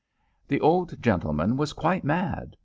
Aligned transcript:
The 0.47 0.59
old 0.61 0.99
gentleman 0.99 1.57
was 1.57 1.73
quite 1.73 2.03
mad. 2.03 2.55